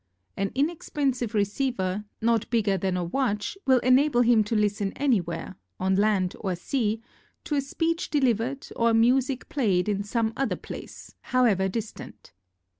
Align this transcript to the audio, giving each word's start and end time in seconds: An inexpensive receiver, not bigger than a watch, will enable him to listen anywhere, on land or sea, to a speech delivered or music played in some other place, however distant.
An 0.35 0.51
inexpensive 0.55 1.35
receiver, 1.35 2.05
not 2.21 2.49
bigger 2.49 2.75
than 2.75 2.97
a 2.97 3.03
watch, 3.03 3.55
will 3.67 3.77
enable 3.81 4.21
him 4.21 4.43
to 4.45 4.55
listen 4.55 4.93
anywhere, 4.93 5.57
on 5.79 5.93
land 5.95 6.33
or 6.39 6.55
sea, 6.55 7.03
to 7.43 7.53
a 7.53 7.61
speech 7.61 8.09
delivered 8.09 8.67
or 8.75 8.95
music 8.95 9.47
played 9.47 9.87
in 9.87 10.01
some 10.01 10.33
other 10.35 10.55
place, 10.55 11.13
however 11.21 11.67
distant. 11.69 12.31